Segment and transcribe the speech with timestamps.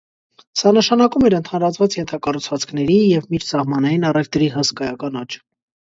[0.61, 5.43] Սա նշանակում էր ընդհանրացված ենթակառուցվածքների և միջսահմանային առևտրի հսկայական աճ։